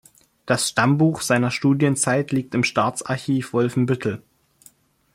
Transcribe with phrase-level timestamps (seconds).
[0.47, 4.23] Das Stammbuch seiner Studienzeit liegt im Staatsarchiv Wolfenbüttel.